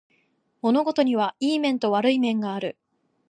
[0.63, 2.75] 物事にはいい面と悪い面がある